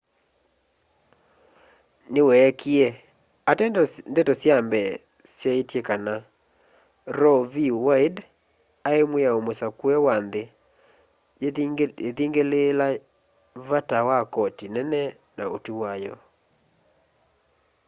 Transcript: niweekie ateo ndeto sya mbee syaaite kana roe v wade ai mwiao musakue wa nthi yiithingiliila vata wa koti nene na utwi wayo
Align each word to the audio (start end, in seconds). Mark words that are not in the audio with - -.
niweekie 2.11 2.87
ateo 3.49 3.69
ndeto 4.11 4.33
sya 4.41 4.55
mbee 4.67 4.89
syaaite 5.35 5.79
kana 5.87 6.13
roe 7.17 7.41
v 7.51 7.53
wade 7.87 8.19
ai 8.87 9.01
mwiao 9.11 9.39
musakue 9.47 9.95
wa 10.05 10.15
nthi 10.25 10.43
yiithingiliila 11.41 12.87
vata 13.67 13.99
wa 14.07 14.17
koti 14.33 14.65
nene 14.75 15.01
na 15.37 15.43
utwi 15.55 15.73
wayo 15.81 16.15